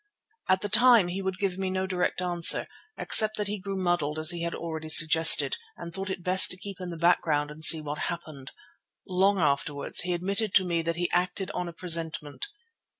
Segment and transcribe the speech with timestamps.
[0.49, 2.65] At the time he would give me no direct answer,
[2.97, 6.57] except that he grew muddled as he had already suggested, and thought it best to
[6.57, 8.51] keep in the background and see what happened.
[9.07, 12.47] Long afterwards, however, he admitted to me that he acted on a presentiment.